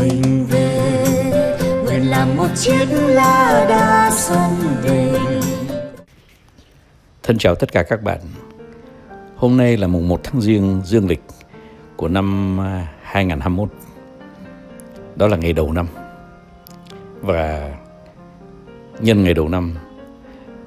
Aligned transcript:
mình 0.00 0.46
về 0.50 1.56
nguyện 1.84 2.10
làm 2.10 2.36
một 2.36 2.48
chiếc 2.56 2.86
lá 2.90 3.66
đa 3.68 4.10
sông 4.10 4.54
về 4.82 5.20
Thân 7.22 7.38
chào 7.38 7.54
tất 7.54 7.72
cả 7.72 7.82
các 7.82 8.02
bạn. 8.02 8.20
Hôm 9.36 9.56
nay 9.56 9.76
là 9.76 9.86
mùng 9.86 10.08
1 10.08 10.20
tháng 10.24 10.40
Giêng 10.40 10.82
dương 10.84 11.08
lịch 11.08 11.22
của 11.96 12.08
năm 12.08 12.60
à, 12.60 12.88
2021. 13.02 13.68
Đó 15.16 15.26
là 15.26 15.36
ngày 15.36 15.52
đầu 15.52 15.72
năm. 15.72 15.86
Và 17.20 17.74
nhân 19.00 19.24
ngày 19.24 19.34
đầu 19.34 19.48
năm, 19.48 19.74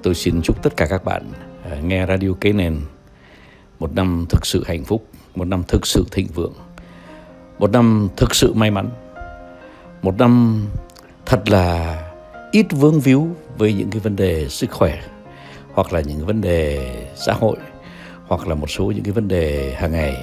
tôi 0.04 0.16
xin 0.16 0.42
chúc 0.42 0.64
tất 0.64 0.78
cả 0.78 0.86
các 0.90 1.06
bạn 1.06 1.24
à, 1.72 1.80
nghe 1.84 2.06
radio 2.06 2.30
kế 2.42 2.54
nền 2.54 2.80
một 3.80 3.96
năm 3.96 4.26
thực 4.30 4.46
sự 4.46 4.64
hạnh 4.68 4.84
phúc, 4.84 5.08
một 5.36 5.46
năm 5.46 5.64
thực 5.68 5.88
sự 5.88 6.06
thịnh 6.12 6.28
vượng, 6.34 6.54
một 7.60 7.72
năm 7.72 8.10
thực 8.18 8.36
sự 8.36 8.54
may 8.54 8.72
mắn, 8.72 8.90
một 10.02 10.18
năm 10.18 10.66
thật 11.26 11.50
là 11.50 11.98
ít 12.52 12.66
vướng 12.72 13.00
víu 13.00 13.28
với 13.58 13.74
những 13.74 13.90
cái 13.90 14.00
vấn 14.00 14.16
đề 14.16 14.50
sức 14.50 14.72
khỏe, 14.72 15.02
hoặc 15.74 15.94
là 15.94 16.02
những 16.02 16.26
vấn 16.26 16.42
đề 16.42 16.92
xã 17.16 17.34
hội, 17.34 17.58
hoặc 18.28 18.48
là 18.48 18.56
một 18.56 18.70
số 18.70 18.86
những 18.86 19.04
cái 19.04 19.12
vấn 19.12 19.28
đề 19.28 19.74
hàng 19.78 19.92
ngày. 19.92 20.16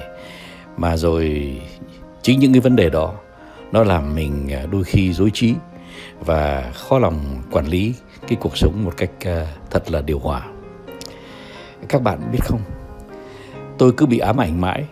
Mà 0.77 0.97
rồi 0.97 1.55
chính 2.21 2.39
những 2.39 2.53
cái 2.53 2.59
vấn 2.59 2.75
đề 2.75 2.89
đó, 2.89 3.13
nó 3.71 3.83
làm 3.83 4.15
mình 4.15 4.53
à, 4.53 4.65
đôi 4.71 4.83
khi 4.83 5.13
dối 5.13 5.31
trí 5.33 5.53
và 6.19 6.71
khó 6.75 6.99
lòng 6.99 7.41
quản 7.51 7.65
lý 7.65 7.93
cái 8.27 8.37
cuộc 8.41 8.57
sống 8.57 8.83
một 8.85 8.93
cách 8.97 9.11
à, 9.19 9.47
thật 9.71 9.91
là 9.91 10.01
điều 10.01 10.19
hòa. 10.19 10.47
Các 11.89 12.01
bạn 12.01 12.31
biết 12.31 12.39
không? 12.43 12.61
Tôi 13.77 13.91
cứ 13.97 14.05
bị 14.05 14.19
ám 14.19 14.37
ảnh 14.37 14.61
mãi 14.61 14.83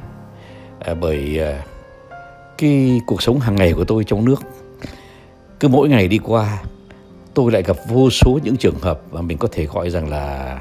à, 0.80 0.94
bởi 0.94 1.40
cái 2.58 3.02
cuộc 3.06 3.22
sống 3.22 3.40
hàng 3.40 3.56
ngày 3.56 3.74
của 3.74 3.84
tôi 3.84 4.04
trong 4.04 4.26
nước 4.26 4.44
cứ 5.64 5.70
mỗi 5.70 5.90
ngày 5.90 6.08
đi 6.08 6.18
qua 6.18 6.64
tôi 7.34 7.52
lại 7.52 7.64
gặp 7.64 7.78
vô 7.90 8.10
số 8.10 8.40
những 8.44 8.58
trường 8.58 8.80
hợp 8.82 9.02
mà 9.12 9.22
mình 9.22 9.38
có 9.38 9.48
thể 9.52 9.66
gọi 9.66 9.90
rằng 9.90 10.10
là 10.10 10.60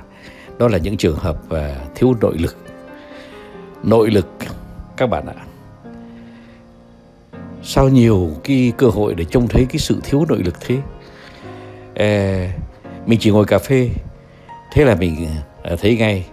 đó 0.58 0.68
là 0.68 0.78
những 0.78 0.96
trường 0.96 1.16
hợp 1.16 1.50
à, 1.50 1.76
thiếu 1.94 2.14
nội 2.20 2.38
lực. 2.38 2.56
Nội 3.82 4.10
lực 4.10 4.28
các 4.96 5.06
bạn 5.06 5.26
ạ. 5.26 5.34
Sao 7.62 7.88
nhiều 7.88 8.30
cái 8.44 8.72
cơ 8.76 8.86
hội 8.86 9.14
để 9.14 9.24
trông 9.24 9.48
thấy 9.48 9.66
cái 9.68 9.78
sự 9.78 10.00
thiếu 10.04 10.24
nội 10.28 10.42
lực 10.44 10.60
thế? 10.60 10.78
À, 11.94 12.48
mình 13.06 13.18
chỉ 13.22 13.30
ngồi 13.30 13.44
cà 13.44 13.58
phê 13.58 13.90
thế 14.72 14.84
là 14.84 14.94
mình 14.94 15.26
à, 15.62 15.76
thấy 15.80 15.96
ngay 15.96 16.26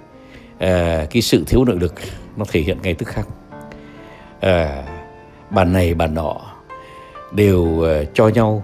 à, 0.60 1.06
cái 1.10 1.22
sự 1.22 1.44
thiếu 1.48 1.66
nội 1.66 1.78
lực 1.80 1.94
nó 2.38 2.46
thể 2.52 2.62
hiện 2.62 2.78
ngay 2.84 2.94
tức 2.94 3.10
khắc. 3.10 3.28
Ờ, 4.40 4.64
à, 4.64 4.84
bàn 5.50 5.74
này 5.74 5.94
bàn 5.94 6.14
nọ 6.14 6.59
đều 7.32 7.82
ờ, 7.82 8.06
cho 8.06 8.28
nhau 8.28 8.64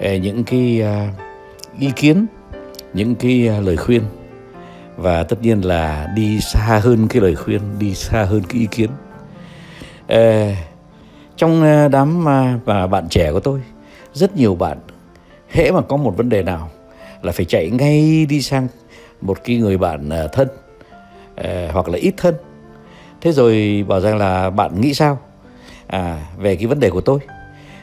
ờ, 0.00 0.14
những 0.14 0.44
cái 0.44 0.80
ờ, 0.80 1.06
ý 1.78 1.90
kiến 1.96 2.26
những 2.92 3.14
cái 3.14 3.48
lời 3.64 3.76
khuyên. 3.76 4.02
Và 4.96 5.22
tất 5.22 5.42
nhiên 5.42 5.60
là 5.60 6.08
đi 6.16 6.40
xa 6.40 6.80
hơn 6.82 7.08
cái 7.08 7.22
lời 7.22 7.34
khuyên 7.34 7.60
đi 7.78 7.94
xa 7.94 8.24
hơn 8.24 8.42
cái 8.48 8.60
ý 8.60 8.68
kiến. 8.70 8.90
Trong 11.36 11.62
đám 11.90 12.24
và 12.64 12.86
bạn 12.86 13.08
trẻ 13.08 13.32
của 13.32 13.40
tôi 13.40 13.60
rất 14.12 14.36
nhiều 14.36 14.54
bạn 14.54 14.78
hễ 15.50 15.70
mà 15.70 15.80
có 15.80 15.96
một 15.96 16.16
vấn 16.16 16.28
đề 16.28 16.42
nào 16.42 16.70
là 17.22 17.32
phải 17.32 17.44
chạy 17.44 17.70
ngay 17.70 18.26
đi 18.28 18.42
sang 18.42 18.68
một 19.20 19.38
cái 19.44 19.56
người 19.56 19.78
bạn 19.78 20.10
thân 20.32 20.48
hoặc 21.72 21.88
là 21.88 21.98
ít 21.98 22.14
thân. 22.16 22.34
Thế 23.20 23.32
rồi 23.32 23.84
bảo 23.88 24.00
rằng 24.00 24.16
là 24.16 24.50
bạn 24.50 24.80
nghĩ 24.80 24.94
sao? 24.94 25.18
À, 25.86 26.26
về 26.38 26.56
cái 26.56 26.66
vấn 26.66 26.80
đề 26.80 26.90
của 26.90 27.00
tôi. 27.00 27.18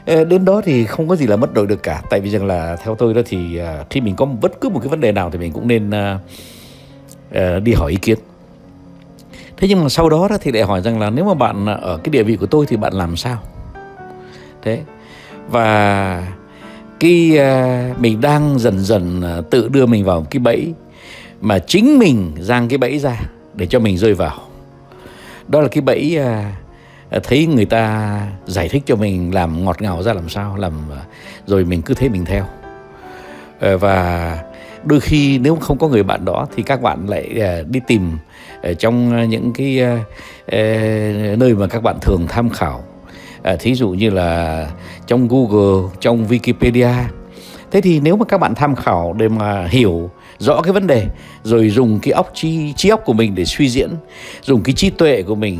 Ờ, 0.06 0.24
đến 0.24 0.44
đó 0.44 0.60
thì 0.64 0.84
không 0.84 1.08
có 1.08 1.16
gì 1.16 1.26
là 1.26 1.36
mất 1.36 1.54
đổi 1.54 1.66
được 1.66 1.82
cả. 1.82 2.02
Tại 2.10 2.20
vì 2.20 2.30
rằng 2.30 2.46
là 2.46 2.76
theo 2.76 2.94
tôi 2.94 3.14
đó 3.14 3.20
thì 3.26 3.56
à, 3.56 3.84
khi 3.90 4.00
mình 4.00 4.16
có 4.16 4.24
bất 4.24 4.60
cứ 4.60 4.68
một 4.68 4.80
cái 4.80 4.88
vấn 4.88 5.00
đề 5.00 5.12
nào 5.12 5.30
thì 5.30 5.38
mình 5.38 5.52
cũng 5.52 5.68
nên 5.68 5.90
à, 5.90 6.18
ờ, 7.32 7.60
đi 7.60 7.72
hỏi 7.72 7.90
ý 7.90 7.96
kiến. 7.96 8.18
Thế 9.56 9.68
nhưng 9.68 9.82
mà 9.82 9.88
sau 9.88 10.08
đó, 10.08 10.28
đó 10.30 10.38
thì 10.40 10.52
lại 10.52 10.62
hỏi 10.62 10.82
rằng 10.82 11.00
là 11.00 11.10
nếu 11.10 11.24
mà 11.24 11.34
bạn 11.34 11.66
ở 11.66 11.96
cái 12.04 12.10
địa 12.10 12.22
vị 12.22 12.36
của 12.36 12.46
tôi 12.46 12.66
thì 12.66 12.76
bạn 12.76 12.92
làm 12.92 13.16
sao? 13.16 13.38
Thế 14.62 14.80
và 15.50 16.28
cái 17.00 17.38
à, 17.38 17.94
mình 17.98 18.20
đang 18.20 18.58
dần 18.58 18.78
dần 18.78 19.22
tự 19.50 19.68
đưa 19.68 19.86
mình 19.86 20.04
vào 20.04 20.26
cái 20.30 20.40
bẫy 20.40 20.72
mà 21.40 21.58
chính 21.58 21.98
mình 21.98 22.32
giang 22.40 22.68
cái 22.68 22.78
bẫy 22.78 22.98
ra 22.98 23.20
để 23.54 23.66
cho 23.66 23.78
mình 23.78 23.98
rơi 23.98 24.14
vào. 24.14 24.38
Đó 25.48 25.60
là 25.60 25.68
cái 25.68 25.82
bẫy 25.82 26.18
thấy 27.22 27.46
người 27.46 27.64
ta 27.64 28.20
giải 28.46 28.68
thích 28.68 28.82
cho 28.86 28.96
mình 28.96 29.34
làm 29.34 29.64
ngọt 29.64 29.82
ngào 29.82 30.02
ra 30.02 30.12
làm 30.12 30.28
sao, 30.28 30.56
làm 30.56 30.72
ờ, 30.90 30.98
rồi 31.46 31.64
mình 31.64 31.82
cứ 31.82 31.94
thế 31.94 32.08
mình 32.08 32.24
theo. 32.24 32.44
Ờ, 33.60 33.78
và 33.78 34.38
đôi 34.84 35.00
khi 35.00 35.38
nếu 35.38 35.56
không 35.56 35.78
có 35.78 35.88
người 35.88 36.02
bạn 36.02 36.24
đó 36.24 36.46
thì 36.56 36.62
các 36.62 36.82
bạn 36.82 37.06
lại 37.08 37.28
ờ, 37.40 37.62
đi 37.62 37.80
tìm 37.86 38.18
trong 38.78 39.28
những 39.28 39.52
cái 39.52 39.80
nơi 41.36 41.54
mà 41.54 41.66
các 41.66 41.82
bạn 41.82 41.96
thường 42.00 42.26
tham 42.28 42.50
khảo. 42.50 42.84
Thí 43.58 43.74
dụ 43.74 43.88
như 43.88 44.10
là 44.10 44.68
trong 45.06 45.28
Google, 45.28 45.90
trong 46.00 46.26
Wikipedia. 46.28 46.94
Thế 47.70 47.80
thì 47.80 48.00
nếu 48.00 48.16
mà 48.16 48.24
các 48.24 48.38
bạn 48.38 48.54
tham 48.54 48.74
khảo 48.74 49.12
để 49.18 49.28
mà 49.28 49.66
hiểu 49.66 50.10
rõ 50.38 50.62
cái 50.62 50.72
vấn 50.72 50.86
đề, 50.86 51.06
rồi 51.42 51.70
dùng 51.70 51.98
cái 52.02 52.12
óc 52.12 52.30
chi, 52.34 52.72
trí 52.76 52.88
óc 52.88 53.00
của 53.04 53.12
mình 53.12 53.34
để 53.34 53.44
suy 53.44 53.68
diễn, 53.68 53.90
dùng 54.42 54.62
cái 54.62 54.72
trí 54.72 54.90
tuệ 54.90 55.22
của 55.22 55.34
mình 55.34 55.58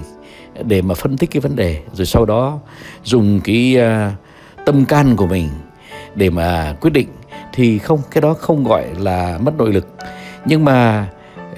để 0.63 0.83
mà 0.83 0.95
phân 0.95 1.17
tích 1.17 1.31
cái 1.31 1.41
vấn 1.41 1.57
đề 1.57 1.79
rồi 1.93 2.07
sau 2.07 2.25
đó 2.25 2.59
dùng 3.05 3.41
cái 3.45 3.77
uh, 3.79 4.13
tâm 4.67 4.85
can 4.85 5.17
của 5.17 5.27
mình 5.27 5.49
để 6.15 6.31
mà 6.31 6.77
quyết 6.81 6.91
định 6.93 7.09
thì 7.53 7.79
không 7.79 8.01
cái 8.11 8.23
đó 8.23 8.35
không 8.35 8.65
gọi 8.65 8.85
là 8.99 9.39
mất 9.43 9.55
nội 9.59 9.73
lực. 9.73 9.89
Nhưng 10.45 10.65
mà 10.65 11.09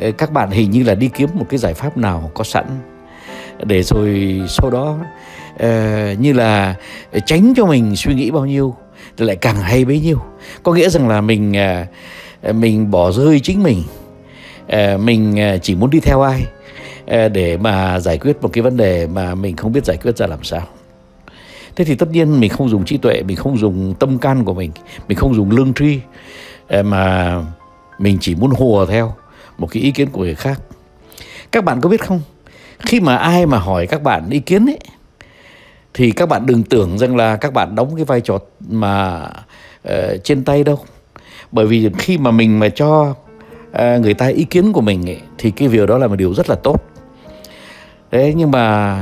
ờ, 0.01 0.11
các 0.13 0.33
bạn 0.33 0.51
hình 0.51 0.71
như 0.71 0.83
là 0.83 0.95
đi 0.95 1.09
kiếm 1.09 1.29
một 1.35 1.47
cái 1.49 1.59
giải 1.59 1.75
pháp 1.75 1.97
nào 1.97 2.31
có 2.35 2.45
sẵn 2.45 2.65
để 3.65 3.83
rồi 3.83 4.41
sau 4.49 4.71
đó 4.71 4.99
uh, 5.55 6.21
như 6.21 6.33
là 6.33 6.75
tránh 7.27 7.53
cho 7.57 7.67
mình 7.67 7.97
suy 7.97 8.15
nghĩ 8.15 8.31
bao 8.31 8.47
nhiêu 8.47 8.75
thì 9.17 9.27
lại 9.27 9.37
càng 9.37 9.57
hay 9.57 9.85
bấy 9.85 10.01
nhiêu. 10.01 10.19
Có 10.63 10.73
nghĩa 10.73 10.89
rằng 10.89 11.09
là 11.09 11.21
mình 11.21 11.55
uh, 12.49 12.55
mình 12.55 12.91
bỏ 12.91 13.13
rơi 13.13 13.41
chính 13.41 13.63
mình 13.63 13.83
uh, 14.65 15.01
mình 15.01 15.41
à, 15.41 15.57
chỉ 15.63 15.75
muốn 15.75 15.91
đi 15.91 16.01
theo 16.01 16.21
ai? 16.21 16.47
Để 17.07 17.57
mà 17.57 18.01
giải 18.01 18.19
quyết 18.19 18.43
một 18.43 18.49
cái 18.53 18.63
vấn 18.63 18.77
đề 18.77 19.07
mà 19.07 19.35
mình 19.35 19.57
không 19.57 19.73
biết 19.73 19.85
giải 19.85 19.97
quyết 19.97 20.17
ra 20.17 20.27
làm 20.27 20.45
sao. 20.45 20.63
Thế 21.77 21.85
thì 21.85 21.95
tất 21.95 22.11
nhiên 22.11 22.41
mình 22.41 22.51
không 22.51 22.69
dùng 22.69 22.85
trí 22.85 22.97
tuệ 22.97 23.23
mình 23.23 23.37
không 23.37 23.59
dùng 23.59 23.95
tâm 23.95 24.19
can 24.19 24.45
của 24.45 24.55
mình 24.55 24.71
mình 25.09 25.19
không 25.19 25.35
dùng 25.35 25.51
lương 25.51 25.75
tri 25.75 26.01
mà 26.85 27.37
mình 27.99 28.19
chỉ 28.21 28.35
muốn 28.35 28.51
hùa 28.51 28.87
theo 28.87 29.15
một 29.59 29.67
cái 29.71 29.83
ý 29.83 29.91
kiến 29.91 30.09
của 30.11 30.21
người 30.21 30.35
khác. 30.35 30.61
Các 31.53 31.65
bạn 31.65 31.81
có 31.81 31.89
biết 31.89 32.05
không? 32.05 32.21
Khi 32.79 33.01
mà 33.01 33.17
ai 33.17 33.47
mà 33.47 33.59
hỏi 33.59 33.87
các 33.87 34.03
bạn 34.03 34.31
ý 34.31 34.39
kiến 34.39 34.67
ấy 34.67 34.79
thì 35.95 36.11
các 36.11 36.29
bạn 36.29 36.47
đừng 36.47 36.63
tưởng 36.63 36.99
rằng 36.99 37.17
là 37.17 37.37
các 37.37 37.53
bạn 37.53 37.75
đóng 37.75 37.97
cái 37.97 38.05
vai 38.05 38.21
trò 38.21 38.39
mà 38.69 39.27
uh, 39.89 39.95
trên 40.25 40.45
tay 40.45 40.65
đâu. 40.65 40.79
Bởi 41.53 41.67
vì 41.67 41.91
khi 41.99 42.19
mà 42.19 42.31
mình 42.31 42.59
mà 42.59 42.69
cho 42.69 43.15
uh, 43.71 44.01
người 44.01 44.15
ta 44.15 44.27
ý 44.27 44.45
kiến 44.45 44.73
của 44.73 44.81
mình 44.81 45.11
ấy, 45.11 45.21
thì 45.39 45.51
cái 45.51 45.69
việc 45.69 45.89
đó 45.89 45.99
là 45.99 46.07
một 46.07 46.17
điều 46.17 46.35
rất 46.35 46.51
là 46.51 46.55
tốt 46.55 46.83
thế 48.17 48.35
nhưng 48.37 48.51
mà 48.51 48.97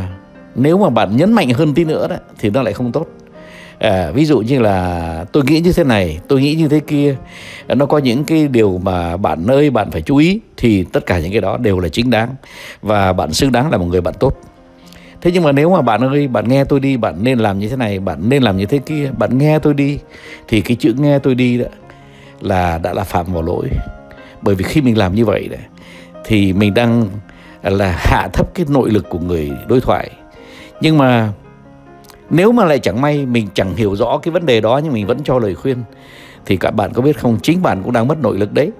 nếu 0.55 0.79
mà 0.79 0.91
bạn 0.91 1.17
nhấn 1.17 1.33
mạnh 1.33 1.51
hơn 1.51 1.75
tí 1.75 1.85
nữa 1.85 2.09
đó 2.09 2.17
thì 2.39 2.51
nó 2.51 2.63
lại 2.63 2.73
không 2.73 2.93
tốt. 2.93 3.07
À, 3.79 4.11
ví 4.11 4.25
dụ 4.25 4.41
như 4.41 4.61
là 4.61 5.25
tôi 5.33 5.43
nghĩ 5.45 5.61
như 5.61 5.73
thế 5.73 5.85
này 5.85 6.19
tôi 6.29 6.41
nghĩ 6.41 6.55
như 6.55 6.69
thế 6.69 6.81
kia 6.81 7.17
nó 7.69 7.87
có 7.87 7.99
những 7.99 8.25
cái 8.25 8.49
điều 8.49 8.81
mà 8.83 9.17
bạn 9.17 9.47
ơi 9.47 9.71
bạn 9.71 9.91
phải 9.91 10.03
chú 10.03 10.17
ý 10.17 10.41
thì 10.57 10.85
tất 10.93 11.07
cả 11.07 11.19
những 11.19 11.33
cái 11.33 11.41
đó 11.41 11.57
đều 11.57 11.79
là 11.79 11.89
chính 11.89 12.11
đáng. 12.11 12.29
Và 12.83 13.13
bạn 13.13 13.33
xứng 13.33 13.53
đáng 13.53 13.71
là 13.71 13.79
một 13.79 13.87
người 13.87 14.01
bạn 14.01 14.15
tốt. 14.21 14.41
Thế 15.21 15.31
nhưng 15.35 15.43
mà 15.43 15.53
nếu 15.53 15.71
mà 15.71 15.83
bạn 15.83 16.05
ơi 16.05 16.29
bạn 16.29 16.49
nghe 16.49 16.65
tôi 16.65 16.81
đi 16.81 16.97
bạn 16.97 17.25
nên 17.25 17.39
làm 17.39 17.59
như 17.59 17.69
thế 17.69 17.77
này 17.77 17.99
bạn 17.99 18.29
nên 18.29 18.43
làm 18.43 18.57
như 18.57 18.67
thế 18.67 18.79
kia 18.79 19.11
bạn 19.19 19.39
nghe 19.39 19.59
tôi 19.59 19.75
đi 19.75 19.99
thì 20.49 20.61
cái 20.61 20.77
chữ 20.81 20.95
nghe 20.99 21.19
tôi 21.19 21.35
đi 21.35 21.59
đó 21.59 21.67
là 22.41 22.79
đã 22.79 22.93
là 22.93 23.05
phạm 23.05 23.33
vào 23.33 23.43
lỗi. 23.43 23.69
Bởi 24.43 24.55
vì 24.55 24.65
khi 24.65 24.81
mình 24.81 24.99
làm 24.99 25.15
như 25.15 25.25
vậy 25.25 25.49
đó, 25.49 25.59
thì 26.25 26.53
mình 26.53 26.75
đang 26.75 27.09
là 27.71 27.95
hạ 27.99 28.29
thấp 28.33 28.55
cái 28.55 28.67
nội 28.69 28.91
lực 28.91 29.09
của 29.09 29.19
người 29.19 29.53
đối 29.69 29.81
thoại. 29.81 30.11
Nhưng 30.81 30.99
mà 30.99 31.33
nếu 32.31 32.53
mà 32.53 32.65
lại 32.65 32.79
chẳng 32.79 33.01
may 33.01 33.27
mình 33.27 33.49
chẳng 33.55 33.77
hiểu 33.77 33.97
rõ 33.97 34.19
cái 34.19 34.33
vấn 34.33 34.47
đề 34.47 34.61
đó 34.61 34.81
nhưng 34.85 34.93
mình 34.93 35.07
vẫn 35.07 35.19
cho 35.25 35.39
lời 35.39 35.55
khuyên, 35.55 35.83
thì 36.47 36.57
các 36.57 36.71
bạn 36.71 36.93
có 36.93 37.03
biết 37.03 37.19
không? 37.19 37.39
Chính 37.43 37.63
bạn 37.63 37.83
cũng 37.83 37.93
đang 37.93 38.09
mất 38.09 38.19
nội 38.23 38.39
lực 38.39 38.53
đấy. 38.53 38.73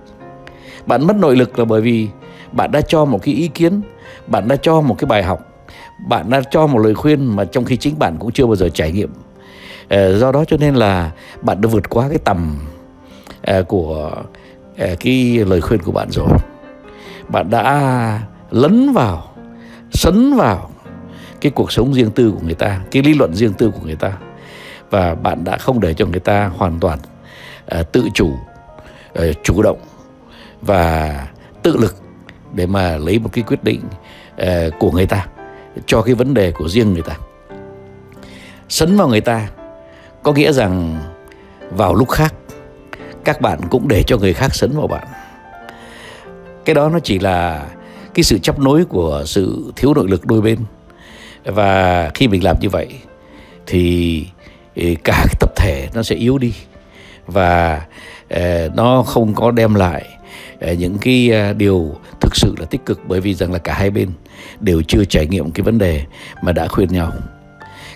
Bạn 0.87 1.07
mất 1.07 1.17
nội 1.17 1.37
lực 1.37 1.59
là 1.59 1.65
bởi 1.65 1.81
vì 1.81 2.09
bạn 2.53 2.73
đã 2.73 2.81
cho 2.81 3.05
một 3.05 3.23
cái 3.23 3.35
ý 3.35 3.49
kiến, 3.49 3.81
bạn 4.27 4.49
đã 4.49 4.57
cho 4.57 4.81
một 4.81 4.95
cái 4.99 5.07
bài 5.07 5.23
học, 5.23 5.41
bạn 6.09 6.31
đã 6.31 6.43
cho 6.51 6.67
một 6.67 6.79
lời 6.79 6.95
khuyên 6.95 7.37
mà 7.37 7.45
trong 7.45 7.65
khi 7.65 7.77
chính 7.77 7.99
bạn 7.99 8.17
cũng 8.19 8.33
chưa 8.33 8.47
bao 8.47 8.57
giờ 8.57 8.69
trải 8.69 8.93
nghiệm. 8.93 9.13
Ờ, 9.89 10.19
do 10.19 10.33
đó 10.33 10.45
cho 10.45 10.57
nên 10.57 10.75
là 10.75 11.11
bạn 11.43 11.61
đã 11.61 11.69
vượt 11.69 11.91
qua 11.91 12.09
cái 12.09 12.19
tầm 12.25 12.59
ờ, 13.43 13.63
của 13.63 14.11
ờ, 14.79 14.95
cái 15.01 15.45
lời 15.47 15.61
khuyên 15.61 15.83
của 15.83 15.93
bạn 15.93 16.11
rồi. 16.11 16.29
Bạn 17.29 17.51
đã 17.51 18.21
lấn 18.55 18.93
vào 18.93 19.35
sấn 19.93 20.37
vào 20.37 20.71
cái 21.41 21.53
cuộc 21.55 21.73
sống 21.73 21.95
riêng 21.95 22.11
tư 22.11 22.31
của 22.31 22.41
người 22.45 22.55
ta 22.55 22.81
cái 22.91 23.03
lý 23.03 23.15
luận 23.15 23.35
riêng 23.35 23.53
tư 23.53 23.71
của 23.71 23.81
người 23.85 23.97
ta. 23.97 24.13
Và 24.91 25.15
bạn 25.15 25.45
đã 25.45 25.57
không 25.57 25.81
để 25.81 25.95
cho 25.95 26.07
người 26.07 26.21
ta 26.21 26.51
hoàn 26.57 26.81
toàn 26.81 26.99
uh, 27.81 27.93
tự 27.93 28.05
chủ 28.15 28.33
uh, 29.19 29.25
chủ 29.43 29.63
động 29.63 29.79
và 30.63 31.27
tự 31.63 31.77
lực 31.77 31.97
để 32.53 32.67
mà 32.67 32.97
lấy 32.97 33.19
một 33.19 33.31
cái 33.33 33.45
quyết 33.47 33.65
định 33.65 33.81
uh, 34.43 34.47
của 34.79 34.91
người 34.91 35.07
ta 35.07 35.27
cho 35.87 36.03
cái 36.03 36.15
vấn 36.15 36.35
đề 36.35 36.53
của 36.53 36.69
riêng 36.69 36.93
người 36.93 37.03
ta. 37.03 37.17
Sấn 38.69 38.97
vào 38.97 39.09
người 39.09 39.21
ta 39.21 39.49
có 40.23 40.33
nghĩa 40.33 40.53
rằng 40.53 41.01
vào 41.71 41.95
lúc 41.95 42.11
khác 42.11 42.35
các 43.25 43.41
bạn 43.41 43.61
cũng 43.71 43.89
để 43.89 44.03
cho 44.07 44.19
người 44.19 44.35
khác 44.35 44.55
sấn 44.55 44.71
vào 44.77 44.87
bạn. 44.87 45.07
Cái 46.65 46.75
đó 46.75 46.89
nó 46.89 46.99
chỉ 46.99 47.19
là 47.19 47.67
cái 48.15 48.25
sự 48.25 48.39
chấp 48.39 48.59
nối 48.59 48.85
của 48.85 49.23
sự 49.27 49.73
thiếu 49.77 49.95
nội 49.95 50.09
lực 50.09 50.27
đôi 50.27 50.41
bên. 50.41 50.59
Và 51.45 52.11
khi 52.15 52.29
mình 52.29 52.45
làm 52.45 52.57
như 52.61 52.69
vậy 52.69 52.89
thì 53.67 54.27
cả 55.05 55.25
cái 55.27 55.35
tập 55.41 55.51
thể 55.57 55.89
nó 55.95 56.03
sẽ 56.03 56.17
yếu 56.17 56.39
đi. 56.39 56.55
Và 57.27 57.83
nó 58.75 59.03
không 59.03 59.35
có 59.35 59.51
đem 59.51 59.75
lại 59.75 60.05
những 60.79 60.99
cái 60.99 61.31
điều 61.55 61.97
thực 62.21 62.37
sự 62.37 62.55
là 62.59 62.67
tích 62.67 62.87
cực. 62.87 63.01
Bởi 63.09 63.21
vì 63.21 63.35
rằng 63.35 63.53
là 63.53 63.59
cả 63.59 63.75
hai 63.75 63.91
bên 63.91 64.09
đều 64.61 64.83
chưa 64.89 65.05
trải 65.05 65.27
nghiệm 65.27 65.51
cái 65.51 65.63
vấn 65.63 65.79
đề 65.79 66.03
mà 66.43 66.53
đã 66.53 66.69
khuyên 66.69 66.89
nhau. 66.89 67.13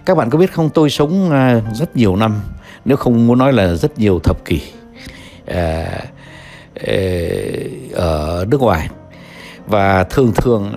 Các 0.04 0.16
bạn 0.16 0.30
có 0.30 0.38
biết 0.38 0.52
không, 0.52 0.70
tôi 0.70 0.90
sống 0.90 1.30
à, 1.30 1.60
rất 1.74 1.96
nhiều 1.96 2.16
năm, 2.16 2.40
nếu 2.84 2.96
không 2.96 3.26
muốn 3.26 3.38
nói 3.38 3.52
là 3.52 3.74
rất 3.74 3.98
nhiều 3.98 4.18
thập 4.18 4.44
kỷ 4.44 4.60
à, 5.46 5.86
ở 7.92 8.46
nước 8.50 8.60
ngoài 8.60 8.88
và 9.68 10.04
thường 10.04 10.32
thường 10.34 10.72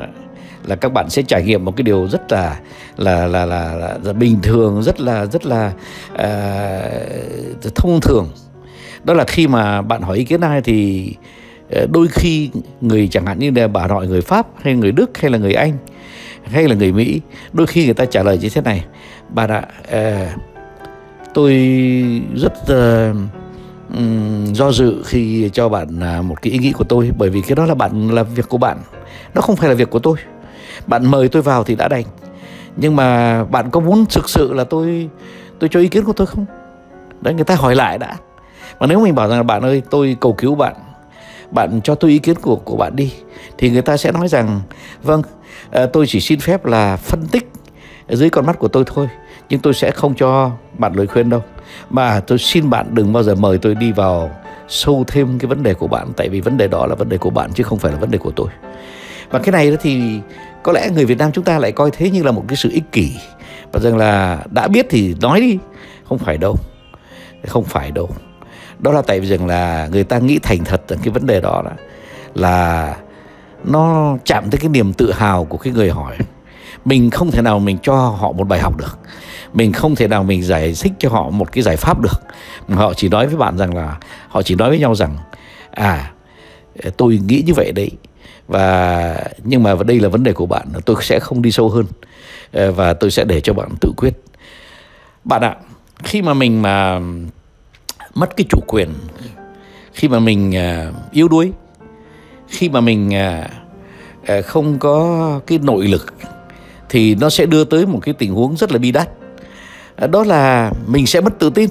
là 0.66 0.76
các 0.76 0.94
bạn 0.94 1.10
sẽ 1.10 1.22
trải 1.22 1.44
nghiệm 1.44 1.66
một 1.66 1.76
cái 1.78 1.84
điều 1.84 2.08
rất 2.08 2.32
là 2.32 2.60
là 2.98 3.28
là 3.28 3.46
là, 3.46 3.74
là, 3.74 3.98
là 4.04 4.14
bình 4.14 4.40
thường 4.44 4.84
rất 4.84 5.02
là 5.02 5.26
rất 5.26 5.46
là 5.46 5.72
uh, 6.14 7.76
thông 7.76 8.02
thường. 8.02 8.30
Đó 9.04 9.14
là 9.14 9.24
khi 9.24 9.48
mà 9.48 9.82
bạn 9.82 10.02
hỏi 10.02 10.18
ý 10.18 10.24
kiến 10.24 10.42
ai 10.42 10.62
thì 10.62 11.14
ờ, 11.72 11.88
đôi 11.94 12.08
khi 12.08 12.50
người 12.82 13.08
chẳng 13.12 13.26
hạn 13.26 13.40
như 13.40 13.52
là 13.56 13.68
bà 13.68 13.88
hỏi 13.88 14.08
người 14.08 14.22
pháp 14.22 14.48
hay 14.62 14.76
người 14.76 14.92
đức 14.92 15.18
hay 15.18 15.32
là 15.32 15.38
người 15.38 15.54
anh 15.54 15.74
hay 16.44 16.68
là 16.68 16.76
người 16.76 16.92
mỹ 16.92 17.22
đôi 17.54 17.68
khi 17.68 17.86
người 17.86 17.94
ta 17.94 18.06
trả 18.06 18.24
lời 18.24 18.38
như 18.38 18.50
thế 18.50 18.62
này 18.62 18.86
bà 19.30 19.48
đã 19.48 19.64
uh, 19.84 20.42
tôi 21.34 21.54
rất 22.36 22.54
uh, 22.64 23.16
do 24.54 24.72
dự 24.72 25.04
khi 25.06 25.50
cho 25.54 25.70
bạn 25.70 26.00
à, 26.00 26.22
một 26.22 26.42
cái 26.42 26.54
ý 26.54 26.60
nghĩ 26.60 26.72
của 26.72 26.84
tôi, 26.84 27.12
bởi 27.18 27.30
vì 27.30 27.42
cái 27.42 27.56
đó 27.56 27.66
là 27.66 27.76
bạn, 27.76 28.10
là 28.10 28.24
việc 28.24 28.50
của 28.50 28.58
bạn. 28.58 28.78
Nó 29.34 29.42
không 29.42 29.56
phải 29.56 29.70
là 29.70 29.76
việc 29.76 29.90
của 29.90 30.00
tôi. 30.00 30.18
Bạn 30.88 31.12
mời 31.12 31.28
tôi 31.28 31.42
vào 31.42 31.64
thì 31.64 31.76
đã 31.76 31.88
đành. 31.88 32.06
Nhưng 32.76 32.96
mà 32.96 33.44
bạn 33.44 33.72
có 33.72 33.80
muốn 33.80 34.06
thực 34.06 34.30
sự 34.30 34.54
là 34.54 34.64
tôi 34.64 35.10
tôi 35.60 35.70
cho 35.74 35.80
ý 35.80 35.88
kiến 35.88 36.04
của 36.04 36.14
tôi 36.14 36.28
không? 36.28 36.46
Đấy, 37.22 37.34
người 37.34 37.44
ta 37.44 37.56
hỏi 37.56 37.76
lại 37.76 37.98
đã. 37.98 38.16
Mà 38.80 38.88
nếu 38.88 39.00
mình 39.00 39.16
bảo 39.16 39.28
rằng 39.28 39.38
là, 39.38 39.44
bạn 39.44 39.62
ơi, 39.62 39.82
tôi 39.90 40.18
cầu 40.20 40.34
cứu 40.34 40.56
bạn 40.56 40.76
bạn 41.52 41.82
cho 41.84 41.96
tôi 41.96 42.12
ý 42.12 42.20
kiến 42.20 42.36
của 42.36 42.56
của 42.56 42.78
bạn 42.78 42.96
đi, 42.96 43.14
thì 43.58 43.70
người 43.70 43.82
ta 43.82 43.98
sẽ 43.98 44.12
nói 44.12 44.28
rằng 44.28 44.62
vâng 45.04 45.22
à, 45.72 45.86
tôi 45.86 46.06
chỉ 46.08 46.20
xin 46.20 46.40
phép 46.40 46.66
là 46.66 46.98
phân 46.98 47.26
tích 47.32 47.52
dưới 48.10 48.30
con 48.30 48.46
mắt 48.46 48.60
của 48.60 48.68
tôi 48.68 48.84
thôi, 48.88 49.08
nhưng 49.50 49.60
tôi 49.60 49.74
sẽ 49.74 49.92
không 49.92 50.14
cho 50.16 50.52
bạn 50.78 50.94
lời 50.94 51.08
khuyên 51.08 51.30
đâu 51.30 51.44
mà 51.90 52.20
tôi 52.20 52.38
xin 52.38 52.70
bạn 52.70 52.96
đừng 52.96 53.14
bao 53.14 53.24
giờ 53.24 53.36
mời 53.36 53.58
tôi 53.58 53.76
đi 53.76 53.92
vào 53.92 54.32
sâu 54.68 55.04
thêm 55.08 55.40
cái 55.40 55.48
vấn 55.48 55.64
đề 55.64 55.74
của 55.74 55.88
bạn 55.88 56.08
tại 56.18 56.30
vì 56.30 56.42
vấn 56.42 56.58
đề 56.58 56.68
đó 56.68 56.86
là 56.86 56.96
vấn 56.96 57.10
đề 57.10 57.18
của 57.18 57.30
bạn 57.30 57.52
chứ 57.54 57.64
không 57.64 57.80
phải 57.80 57.92
là 57.92 57.98
vấn 57.98 58.12
đề 58.12 58.18
của 58.18 58.32
tôi. 58.32 58.48
Và 59.30 59.40
cái 59.40 59.52
này 59.52 59.72
đó 59.72 59.78
thì 59.82 60.20
có 60.64 60.72
lẽ 60.72 60.90
người 60.90 61.06
Việt 61.06 61.18
Nam 61.18 61.32
chúng 61.32 61.44
ta 61.44 61.60
lại 61.60 61.72
coi 61.72 61.92
thế 61.92 62.10
như 62.10 62.24
là 62.24 62.32
một 62.32 62.44
cái 62.48 62.56
sự 62.56 62.70
ích 62.74 62.92
kỷ. 62.92 63.12
Và 63.72 63.80
rằng 63.80 63.98
là 63.98 64.40
đã 64.52 64.68
biết 64.68 64.88
thì 64.90 65.16
nói 65.22 65.42
đi 65.42 65.58
không 66.04 66.18
phải 66.18 66.38
đâu 66.38 66.56
không 67.48 67.64
phải 67.64 67.92
đâu. 67.92 68.10
Đó 68.80 68.92
là 68.92 69.02
tại 69.02 69.20
vì 69.20 69.28
rằng 69.28 69.48
là 69.48 69.90
người 69.92 70.04
ta 70.04 70.18
nghĩ 70.18 70.40
thành 70.40 70.64
thật 70.64 70.82
rằng 70.88 71.00
cái 71.04 71.10
vấn 71.10 71.26
đề 71.26 71.42
đó 71.42 71.62
là, 71.66 71.72
là 72.34 72.96
nó 73.64 74.16
chạm 74.26 74.50
tới 74.50 74.60
cái 74.60 74.70
niềm 74.70 74.94
tự 74.94 75.12
hào 75.12 75.46
của 75.46 75.58
cái 75.58 75.74
người 75.74 75.90
hỏi. 75.90 76.18
Mình 76.86 77.10
không 77.10 77.32
thể 77.32 77.42
nào 77.42 77.60
mình 77.60 77.78
cho 77.82 77.96
họ 77.96 78.32
một 78.32 78.48
bài 78.48 78.60
học 78.60 78.78
được 78.78 79.00
mình 79.54 79.74
không 79.74 79.96
thể 79.96 80.08
nào 80.08 80.24
mình 80.24 80.44
giải 80.44 80.74
thích 80.82 80.92
cho 81.00 81.10
họ 81.10 81.30
một 81.30 81.52
cái 81.52 81.64
giải 81.64 81.78
pháp 81.78 82.02
được. 82.02 82.22
Họ 82.70 82.94
chỉ 82.94 83.10
nói 83.10 83.28
với 83.28 83.36
bạn 83.36 83.58
rằng 83.58 83.76
là, 83.76 83.98
họ 84.28 84.42
chỉ 84.42 84.56
nói 84.56 84.70
với 84.70 84.80
nhau 84.80 84.96
rằng 84.96 85.18
à 85.72 86.12
tôi 86.98 87.20
nghĩ 87.28 87.44
như 87.46 87.54
vậy 87.54 87.72
đấy. 87.72 87.92
Và, 88.48 89.24
nhưng 89.44 89.64
mà 89.64 89.76
đây 89.86 90.00
là 90.00 90.10
vấn 90.10 90.24
đề 90.24 90.34
của 90.34 90.46
bạn, 90.46 90.68
tôi 90.86 90.96
sẽ 91.02 91.20
không 91.20 91.42
đi 91.42 91.52
sâu 91.52 91.70
hơn. 91.70 91.86
Ờ, 92.52 92.72
và 92.72 92.94
tôi 92.94 93.12
sẽ 93.12 93.24
để 93.24 93.42
cho 93.42 93.54
bạn 93.54 93.70
tự 93.82 93.92
quyết. 93.98 94.14
Bạn 95.24 95.42
ạ, 95.42 95.56
khi 96.04 96.22
mà 96.22 96.34
mình 96.34 96.62
mà 96.62 97.00
mất 98.14 98.38
cái 98.38 98.46
chủ 98.50 98.60
quyền, 98.68 98.90
khi 99.94 100.08
mà 100.08 100.20
mình 100.20 100.52
ờ, 100.56 100.92
yếu 101.12 101.28
đuối, 101.28 101.52
khi 102.48 102.70
mà 102.70 102.82
mình 102.82 103.12
ờ, 104.28 104.42
không 104.42 104.80
có 104.80 105.40
cái 105.48 105.60
nội 105.64 105.88
lực, 105.88 106.14
thì 106.90 107.16
nó 107.16 107.30
sẽ 107.30 107.46
đưa 107.46 107.64
tới 107.64 107.86
một 107.86 108.00
cái 108.02 108.14
tình 108.14 108.34
huống 108.34 108.58
rất 108.58 108.72
là 108.72 108.78
bi 108.78 108.92
đát. 108.92 109.10
Ờ, 109.96 110.08
đó 110.08 110.24
là 110.24 110.72
mình 110.88 111.08
sẽ 111.08 111.22
mất 111.22 111.40
tự 111.40 111.50
tin. 111.50 111.70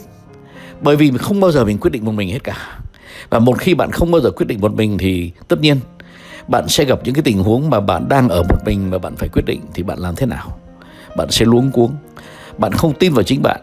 Bởi 0.80 0.96
vì 0.96 1.12
không 1.18 1.40
bao 1.40 1.52
giờ 1.52 1.64
mình 1.64 1.78
quyết 1.78 1.90
định 1.90 2.04
một 2.04 2.12
mình 2.12 2.28
hết 2.28 2.44
cả. 2.44 2.56
Và 3.30 3.38
một 3.38 3.58
khi 3.58 3.74
bạn 3.74 3.90
không 3.90 4.10
bao 4.10 4.20
giờ 4.20 4.30
quyết 4.30 4.46
định 4.46 4.60
một 4.60 4.74
mình 4.74 4.98
thì 4.98 5.32
tất 5.48 5.60
nhiên 5.60 5.80
bạn 6.48 6.68
sẽ 6.68 6.84
gặp 6.84 6.98
những 7.04 7.14
cái 7.14 7.22
tình 7.22 7.42
huống 7.42 7.70
mà 7.70 7.80
bạn 7.80 8.08
đang 8.08 8.28
ở 8.28 8.42
một 8.42 8.56
mình 8.66 8.90
mà 8.90 8.98
bạn 8.98 9.16
phải 9.16 9.28
quyết 9.28 9.44
định 9.46 9.60
thì 9.74 9.82
bạn 9.82 9.98
làm 9.98 10.14
thế 10.16 10.26
nào? 10.26 10.58
Bạn 11.16 11.30
sẽ 11.30 11.44
luống 11.44 11.70
cuống. 11.70 11.96
Bạn 12.58 12.72
không 12.72 12.92
tin 12.92 13.12
vào 13.12 13.22
chính 13.22 13.42
bạn. 13.42 13.60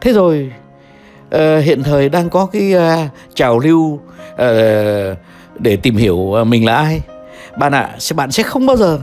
Thế 0.00 0.12
rồi 0.12 0.52
uh, 1.34 1.64
hiện 1.64 1.82
thời 1.82 2.08
đang 2.08 2.30
có 2.30 2.46
cái 2.46 2.74
uh, 2.74 3.10
trào 3.34 3.58
lưu 3.58 4.00
uh, 4.32 5.18
để 5.58 5.76
tìm 5.82 5.96
hiểu 5.96 6.44
mình 6.44 6.64
là 6.64 6.76
ai. 6.76 7.00
Bạn 7.58 7.74
ạ 7.74 7.80
à, 7.80 7.98
bạn 8.14 8.32
sẽ 8.32 8.42
không 8.42 8.66
bao 8.66 8.76
giờ 8.76 9.00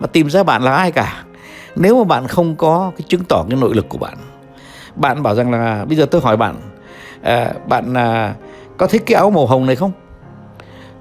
mà 0.00 0.06
tìm 0.06 0.30
ra 0.30 0.42
bạn 0.42 0.62
là 0.62 0.72
ai 0.74 0.92
cả 0.92 1.24
nếu 1.76 1.98
mà 1.98 2.04
bạn 2.04 2.26
không 2.26 2.56
có 2.56 2.92
cái 2.98 3.04
chứng 3.08 3.24
tỏ 3.24 3.44
cái 3.50 3.58
nội 3.60 3.74
lực 3.74 3.88
của 3.88 3.98
bạn 3.98 4.16
bạn 4.96 5.22
bảo 5.22 5.34
rằng 5.34 5.50
là 5.50 5.84
bây 5.84 5.96
giờ 5.96 6.06
tôi 6.10 6.20
hỏi 6.20 6.36
bạn 6.36 6.56
à, 7.22 7.52
bạn 7.68 7.94
à, 7.94 8.34
có 8.76 8.86
thích 8.86 9.02
cái 9.06 9.14
áo 9.14 9.30
màu 9.30 9.46
hồng 9.46 9.66
này 9.66 9.76
không? 9.76 9.92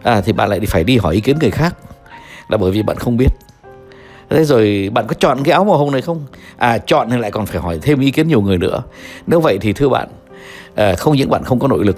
À, 0.04 0.22
thì 0.22 0.34
bạn 0.34 0.50
lại 0.50 0.60
phải 0.68 0.84
đi 0.84 0.98
hỏi 0.98 1.16
ý 1.16 1.22
kiến 1.22 1.38
người 1.40 1.52
khác 1.52 1.76
là 2.50 2.58
bởi 2.58 2.72
vì 2.72 2.84
bạn 2.84 2.98
không 2.98 3.18
biết. 3.18 3.30
Thế 4.30 4.44
rồi 4.44 4.90
bạn 4.94 5.08
có 5.08 5.14
chọn 5.14 5.44
cái 5.44 5.54
áo 5.54 5.66
màu 5.66 5.78
hồng 5.78 5.92
này 5.92 6.02
không? 6.02 6.26
À 6.58 6.78
chọn 6.78 7.10
thì 7.10 7.18
lại 7.18 7.32
còn 7.32 7.46
phải 7.46 7.62
hỏi 7.62 7.80
thêm 7.82 8.00
ý 8.00 8.12
kiến 8.12 8.28
nhiều 8.28 8.42
người 8.42 8.58
nữa. 8.58 8.84
Nếu 9.28 9.40
vậy 9.40 9.58
thì 9.62 9.74
thưa 9.74 9.90
bạn 9.90 10.08
à, 10.76 10.96
không 10.98 11.16
những 11.16 11.30
bạn 11.30 11.44
không 11.44 11.60
có 11.60 11.68
nội 11.68 11.86
lực 11.86 11.98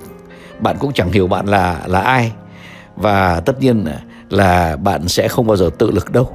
bạn 0.60 0.76
cũng 0.80 0.94
chẳng 0.94 1.12
hiểu 1.12 1.28
bạn 1.28 1.46
là 1.46 1.82
là 1.86 2.00
ai. 2.00 2.32
Và 2.96 3.40
tất 3.40 3.60
nhiên 3.60 3.86
là 4.30 4.76
bạn 4.76 5.08
sẽ 5.08 5.28
không 5.28 5.48
bao 5.48 5.58
giờ 5.58 5.70
tự 5.78 5.92
lực 5.92 6.12
đâu. 6.12 6.30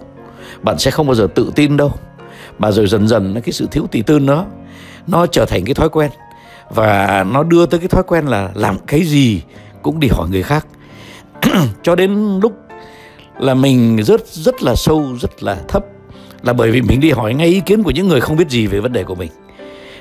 Bạn 0.62 0.78
sẽ 0.78 0.90
không 0.90 1.06
bao 1.06 1.14
giờ 1.14 1.26
tự 1.34 1.52
tin 1.54 1.76
đâu 1.76 1.92
mà 2.58 2.70
rồi 2.70 2.86
dần 2.86 3.08
dần 3.08 3.40
cái 3.44 3.52
sự 3.52 3.66
thiếu 3.70 3.86
tự 3.90 4.02
tin 4.02 4.26
đó 4.26 4.46
nó 5.06 5.26
trở 5.26 5.44
thành 5.44 5.64
cái 5.64 5.74
thói 5.74 5.88
quen. 5.88 6.10
Và 6.70 7.24
nó 7.32 7.42
đưa 7.42 7.66
tới 7.66 7.80
cái 7.80 7.88
thói 7.88 8.02
quen 8.02 8.26
là 8.26 8.50
làm 8.54 8.78
cái 8.86 9.02
gì 9.02 9.42
cũng 9.82 10.00
đi 10.00 10.08
hỏi 10.08 10.28
người 10.30 10.42
khác. 10.42 10.66
Cho 11.82 11.94
đến 11.94 12.40
lúc 12.42 12.52
là 13.38 13.54
mình 13.54 14.02
rất 14.02 14.26
rất 14.26 14.62
là 14.62 14.74
sâu 14.74 15.16
rất 15.20 15.42
là 15.42 15.56
thấp 15.68 15.84
là 16.42 16.52
bởi 16.52 16.70
vì 16.70 16.82
mình 16.82 17.00
đi 17.00 17.10
hỏi 17.10 17.34
ngay 17.34 17.46
ý 17.46 17.60
kiến 17.60 17.82
của 17.82 17.90
những 17.90 18.08
người 18.08 18.20
không 18.20 18.36
biết 18.36 18.50
gì 18.50 18.66
về 18.66 18.80
vấn 18.80 18.92
đề 18.92 19.04
của 19.04 19.14
mình. 19.14 19.30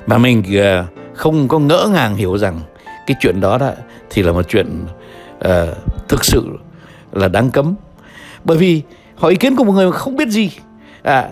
Mà 0.08 0.18
mình 0.18 0.44
ờ, 0.60 0.86
không 1.14 1.48
có 1.48 1.60
ngỡ 1.60 1.90
ngàng 1.94 2.16
hiểu 2.16 2.38
rằng 2.38 2.60
cái 3.08 3.18
chuyện 3.22 3.42
đó 3.42 3.58
đó 3.58 3.72
thì 4.10 4.24
là 4.24 4.32
một 4.32 4.46
chuyện 4.50 4.86
uh, 5.46 5.50
thực 6.08 6.26
sự 6.26 6.48
là 7.12 7.28
đáng 7.28 7.52
cấm. 7.52 7.76
Bởi 8.44 8.58
vì 8.58 8.82
hỏi 9.16 9.32
ý 9.32 9.38
kiến 9.38 9.56
của 9.56 9.64
một 9.64 9.74
người 9.74 9.92
không 9.92 10.16
biết 10.16 10.28
gì 10.28 10.52
à 11.04 11.30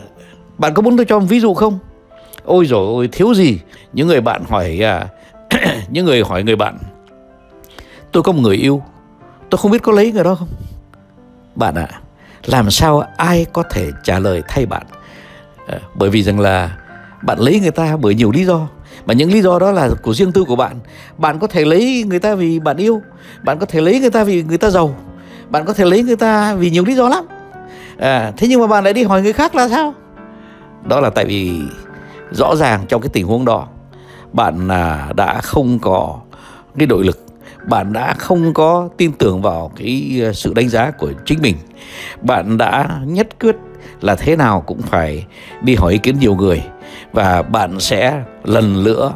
bạn 0.60 0.74
có 0.74 0.82
muốn 0.82 0.98
tôi 0.98 1.06
cho 1.06 1.20
một 1.20 1.25
ví 1.30 1.39
dụ 1.39 1.54
không? 1.54 1.80
Ôi 2.44 2.66
rồi 2.66 2.88
ôi 2.88 3.10
thiếu 3.12 3.34
gì? 3.34 3.60
Những 3.94 4.08
người 4.08 4.22
bạn 4.22 4.44
hỏi 4.50 4.80
à, 4.84 5.08
những 5.89 6.06
người 6.06 6.24
hỏi 6.24 6.44
người 6.44 6.56
bạn 6.56 6.78
tôi 8.12 8.24
có 8.24 8.32
một 8.32 8.42
người 8.42 8.56
yêu 8.56 8.82
tôi 9.50 9.58
không 9.58 9.72
biết 9.72 9.84
có 9.84 9.92
lấy 9.92 10.12
người 10.12 10.24
đó 10.24 10.36
không? 10.36 10.48
Bạn 11.56 11.75
ạ 11.75 11.88
à, 11.92 12.01
làm 12.46 12.72
sao 12.72 13.04
ai 13.18 13.46
có 13.54 13.63
thể 13.63 13.92
trả 14.04 14.20
lời 14.20 14.42
thay 14.48 14.66
bạn? 14.66 14.84
À, 15.68 15.80
bởi 15.96 16.10
vì 16.10 16.24
rằng 16.24 16.39
là 16.39 16.78
bạn 17.22 17.39
lấy 17.39 17.60
người 17.60 17.72
ta 17.72 17.98
bởi 17.98 18.16
nhiều 18.16 18.32
lý 18.32 18.46
do 18.46 18.68
mà 19.06 19.13
những 19.13 19.32
lý 19.32 19.42
do 19.42 19.60
đó 19.60 19.72
là 19.72 19.89
của 20.04 20.13
riêng 20.13 20.32
tư 20.32 20.44
của 20.44 20.56
bạn. 20.56 20.80
Bạn 21.18 21.39
có 21.39 21.48
thể 21.48 21.66
lấy 21.66 22.04
người 22.08 22.20
ta 22.20 22.36
vì 22.36 22.60
bạn 22.60 22.78
yêu 22.78 23.01
bạn 23.44 23.60
có 23.60 23.66
thể 23.66 23.82
lấy 23.82 24.00
người 24.00 24.12
ta 24.12 24.24
vì 24.24 24.44
người 24.44 24.58
ta 24.58 24.70
giàu 24.70 24.96
bạn 25.50 25.66
có 25.66 25.74
thể 25.74 25.86
lấy 25.86 26.04
người 26.04 26.16
ta 26.16 26.54
vì 26.54 26.70
nhiều 26.70 26.86
lý 26.86 26.96
do 26.96 27.10
lắm. 27.10 27.25
À, 27.98 28.32
thế 28.38 28.48
nhưng 28.48 28.62
mà 28.62 28.68
bạn 28.68 28.84
lại 28.84 28.94
đi 28.94 29.04
hỏi 29.04 29.22
người 29.22 29.34
khác 29.34 29.56
là 29.56 29.70
sao? 29.70 29.94
Đó 30.83 31.00
là 31.00 31.09
tại 31.09 31.25
vì 31.25 31.62
rõ 32.31 32.55
ràng 32.55 32.86
trong 32.88 33.01
cái 33.01 33.09
tình 33.13 33.27
huống 33.27 33.45
đó, 33.45 33.67
bạn 34.33 34.67
à, 34.67 35.12
đã 35.15 35.41
không 35.41 35.79
có 35.79 36.19
cái 36.77 36.88
nội 36.88 37.03
lực, 37.03 37.25
bạn 37.63 37.93
đã 37.93 38.13
không 38.13 38.53
có 38.53 38.89
tin 38.98 39.12
tưởng 39.12 39.41
vào 39.41 39.71
cái 39.75 40.21
à, 40.25 40.33
sự 40.33 40.53
đánh 40.53 40.69
giá 40.69 40.91
của 40.91 41.13
chính 41.25 41.41
mình. 41.41 41.55
Bạn 42.21 42.57
đã 42.57 43.00
nhất 43.05 43.27
quyết 43.39 43.55
là 44.01 44.15
thế 44.15 44.36
nào 44.36 44.63
cũng 44.67 44.81
phải 44.81 45.25
đi 45.62 45.75
hỏi 45.75 45.91
ý 45.93 45.98
kiến 45.98 46.19
nhiều 46.19 46.36
người 46.36 46.63
và 47.12 47.41
bạn 47.41 47.79
sẽ 47.79 48.24
lần 48.43 48.83
nữa 48.83 49.13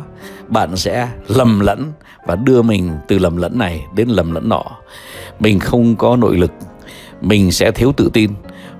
bạn 0.47 0.77
sẽ 0.77 1.09
lầm 1.27 1.59
lẫn 1.59 1.91
và 2.25 2.35
đưa 2.35 2.61
mình 2.61 2.91
từ 3.07 3.19
lầm 3.19 3.37
lẫn 3.37 3.57
này 3.57 3.85
đến 3.95 4.07
lầm 4.07 4.31
lẫn 4.31 4.49
nọ. 4.49 4.63
Mình 5.39 5.59
không 5.59 5.95
có 5.95 6.15
nội 6.15 6.37
lực, 6.37 6.51
mình 7.21 7.51
sẽ 7.51 7.71
thiếu 7.71 7.93
tự 7.97 8.09
tin 8.13 8.31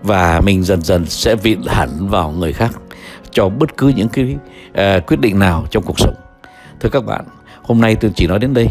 và 0.04 0.42
mình 0.42 0.64
dần 0.64 0.82
dần 0.82 1.06
sẽ 1.06 1.36
vịn 1.36 1.62
hẳn 1.68 1.90
vào 2.10 2.32
người 2.32 2.54
khác 2.54 2.72
cho 3.32 3.50
bất 3.50 3.78
cứ 3.78 3.88
những 3.88 4.10
cái 4.10 4.36
uh, 4.70 5.08
quyết 5.08 5.20
định 5.20 5.40
nào 5.40 5.66
trong 5.70 5.84
cuộc 5.84 6.00
sống. 6.00 6.14
Thưa 6.80 6.90
các 6.90 7.06
bạn 7.06 7.26
hôm 7.64 7.82
nay 7.82 7.96
tôi 7.96 8.12
chỉ 8.16 8.28
nói 8.28 8.40
đến 8.40 8.54
đây. 8.54 8.68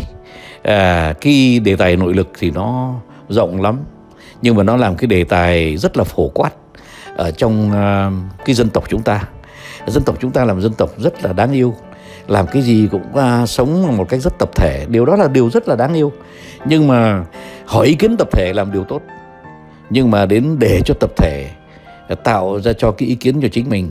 Uh, 0.58 1.20
cái 1.20 1.60
đề 1.64 1.76
tài 1.76 1.96
nội 1.96 2.14
lực 2.14 2.28
thì 2.38 2.50
nó 2.50 2.94
rộng 3.28 3.62
lắm 3.62 3.78
nhưng 4.42 4.56
mà 4.56 4.62
nó 4.62 4.76
làm 4.76 4.96
cái 4.96 5.06
đề 5.06 5.24
tài 5.24 5.76
rất 5.76 5.96
là 5.96 6.04
phổ 6.04 6.28
quát 6.28 6.50
ở 7.16 7.30
trong 7.30 7.70
uh, 7.70 8.44
cái 8.44 8.54
dân 8.54 8.68
tộc 8.68 8.84
chúng 8.88 9.02
ta. 9.02 9.24
Dân 9.86 10.02
tộc 10.02 10.16
chúng 10.20 10.30
ta 10.30 10.44
là 10.44 10.54
một 10.54 10.60
dân 10.60 10.72
tộc 10.72 10.90
rất 10.98 11.24
là 11.24 11.32
đáng 11.32 11.52
yêu 11.52 11.74
làm 12.28 12.46
cái 12.46 12.62
gì 12.62 12.88
cũng 12.90 13.04
uh, 13.12 13.48
sống 13.48 13.96
một 13.96 14.08
cách 14.08 14.20
rất 14.20 14.38
tập 14.38 14.50
thể. 14.54 14.86
Điều 14.88 15.06
đó 15.06 15.16
là 15.16 15.28
điều 15.28 15.50
rất 15.50 15.68
là 15.68 15.76
đáng 15.76 15.94
yêu 15.94 16.12
nhưng 16.64 16.88
mà 16.88 17.24
hỏi 17.66 17.86
ý 17.86 17.94
kiến 17.94 18.16
tập 18.16 18.28
thể 18.32 18.52
làm 18.52 18.72
điều 18.72 18.84
tốt 18.84 19.00
nhưng 19.92 20.10
mà 20.10 20.26
đến 20.26 20.56
để 20.58 20.80
cho 20.84 20.94
tập 21.00 21.10
thể 21.16 21.50
tạo 22.24 22.60
ra 22.60 22.72
cho 22.72 22.92
cái 22.92 23.08
ý 23.08 23.14
kiến 23.14 23.40
cho 23.42 23.48
chính 23.52 23.68
mình 23.68 23.90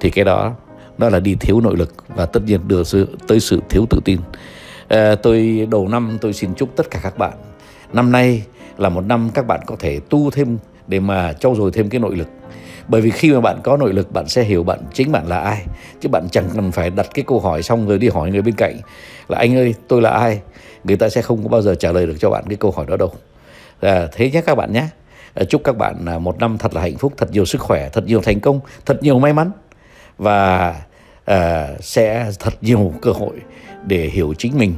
thì 0.00 0.10
cái 0.10 0.24
đó 0.24 0.54
đó 0.98 1.08
là 1.08 1.20
đi 1.20 1.34
thiếu 1.34 1.60
nội 1.60 1.76
lực 1.76 1.94
và 2.08 2.26
tất 2.26 2.40
nhiên 2.46 2.68
đưa 2.68 2.84
sự, 2.84 3.08
tới 3.28 3.40
sự 3.40 3.60
thiếu 3.70 3.86
tự 3.90 4.00
tin. 4.04 4.18
À, 4.88 5.14
tôi 5.14 5.68
đầu 5.70 5.88
năm 5.88 6.18
tôi 6.20 6.32
xin 6.32 6.54
chúc 6.54 6.76
tất 6.76 6.90
cả 6.90 7.00
các 7.02 7.18
bạn 7.18 7.32
năm 7.92 8.12
nay 8.12 8.42
là 8.78 8.88
một 8.88 9.00
năm 9.00 9.30
các 9.34 9.46
bạn 9.46 9.60
có 9.66 9.76
thể 9.78 10.00
tu 10.10 10.30
thêm 10.30 10.58
để 10.86 11.00
mà 11.00 11.32
trau 11.32 11.54
dồi 11.54 11.70
thêm 11.70 11.88
cái 11.88 12.00
nội 12.00 12.16
lực. 12.16 12.28
Bởi 12.88 13.00
vì 13.00 13.10
khi 13.10 13.32
mà 13.32 13.40
bạn 13.40 13.60
có 13.64 13.76
nội 13.76 13.92
lực 13.92 14.12
bạn 14.12 14.28
sẽ 14.28 14.42
hiểu 14.42 14.62
bạn 14.62 14.78
chính 14.92 15.12
bạn 15.12 15.26
là 15.26 15.40
ai 15.40 15.66
chứ 16.00 16.08
bạn 16.08 16.28
chẳng 16.30 16.48
cần 16.54 16.72
phải 16.72 16.90
đặt 16.90 17.06
cái 17.14 17.24
câu 17.28 17.40
hỏi 17.40 17.62
xong 17.62 17.88
rồi 17.88 17.98
đi 17.98 18.08
hỏi 18.08 18.30
người 18.30 18.42
bên 18.42 18.54
cạnh 18.54 18.76
là 19.28 19.38
anh 19.38 19.56
ơi 19.56 19.74
tôi 19.88 20.02
là 20.02 20.10
ai? 20.10 20.40
Người 20.84 20.96
ta 20.96 21.08
sẽ 21.08 21.22
không 21.22 21.42
có 21.42 21.48
bao 21.48 21.62
giờ 21.62 21.74
trả 21.74 21.92
lời 21.92 22.06
được 22.06 22.16
cho 22.18 22.30
bạn 22.30 22.44
cái 22.48 22.56
câu 22.56 22.70
hỏi 22.70 22.86
đó 22.88 22.96
đâu. 22.96 23.12
À, 23.80 24.08
thế 24.12 24.30
nhé 24.30 24.42
các 24.46 24.54
bạn 24.54 24.72
nhé. 24.72 24.86
Ờ, 25.34 25.44
chúc 25.44 25.64
các 25.64 25.76
bạn 25.76 26.06
à, 26.06 26.18
một 26.18 26.38
năm 26.38 26.58
thật 26.58 26.74
là 26.74 26.80
hạnh 26.80 26.96
phúc 26.96 27.12
thật 27.16 27.30
nhiều 27.32 27.44
sức 27.44 27.60
khỏe 27.60 27.88
thật 27.88 28.04
nhiều 28.06 28.20
thành 28.20 28.40
công 28.40 28.60
thật 28.86 29.02
nhiều 29.02 29.18
may 29.18 29.32
mắn. 29.32 29.50
Và 30.18 30.74
uh, 31.30 31.36
sẽ 31.80 32.30
thật 32.38 32.54
nhiều 32.60 32.92
cơ 33.02 33.10
hội 33.10 33.36
để 33.86 34.06
hiểu 34.12 34.34
chính 34.38 34.58
mình 34.58 34.74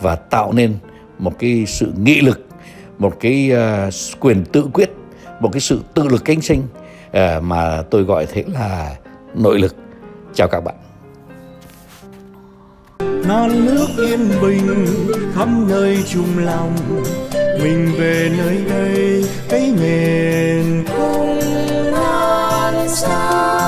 và 0.00 0.16
tạo 0.16 0.52
nên 0.52 0.74
một 1.18 1.38
cái 1.38 1.64
sự 1.66 1.92
nghị 1.96 2.20
lực 2.20 2.46
một 2.98 3.16
cái 3.20 3.50
uh, 3.88 3.94
quyền 4.20 4.44
tự 4.44 4.66
quyết 4.72 4.90
một 5.40 5.48
cái 5.52 5.60
sự 5.60 5.80
tự 5.94 6.08
lực 6.08 6.24
cánh 6.24 6.42
sinh 6.42 6.62
uh, 7.08 7.42
mà 7.42 7.82
tôi 7.90 8.02
gọi 8.02 8.26
thế 8.26 8.44
là 8.46 8.96
nội 9.34 9.58
lực. 9.58 9.76
Chào 10.34 10.48
các 10.48 10.60
bạn. 10.60 10.74
Non 13.28 13.66
nước 13.66 13.86
yên 13.98 14.28
bình 14.42 14.86
khắp 15.34 15.48
nơi 15.68 15.98
chung 16.08 16.38
lòng 16.38 16.76
mình 17.62 17.92
về 17.98 18.30
nơi 18.38 18.58
đây 18.68 19.24
cái 19.48 19.72
miền 19.80 20.84
không 20.96 21.38
non 21.92 22.88
xa. 22.88 23.63